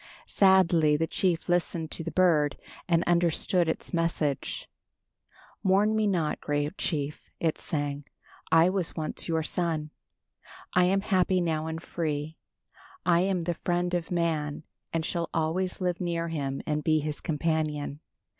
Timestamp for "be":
16.83-17.01